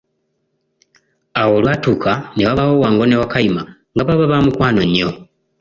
Awo 1.41 1.53
olwatuuka 1.59 2.11
na 2.35 2.43
wabaawo 2.47 2.75
Wango 2.83 3.03
ne 3.07 3.15
Wakayima 3.21 3.63
nga 3.95 4.03
baba 4.07 4.25
bamukwano 4.31 4.81
nnyo 4.85 5.09